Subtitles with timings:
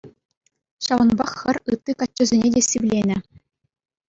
[0.85, 3.17] Ҫавӑнпах хӗр ытти каччӑсене те сивленӗ.